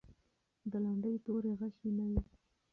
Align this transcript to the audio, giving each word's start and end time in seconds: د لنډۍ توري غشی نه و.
د 0.71 0.73
لنډۍ 0.83 1.15
توري 1.25 1.51
غشی 1.59 1.89
نه 1.97 2.05
و. 2.09 2.13